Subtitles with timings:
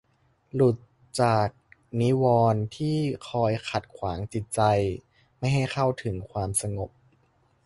[0.53, 0.77] หลุด
[1.21, 1.47] จาก
[2.01, 2.97] นิวรณ์ที่
[3.29, 4.61] คอยขัดขวางจิตใจ
[5.39, 6.89] ไม่ให้เข้าถึงความสงบ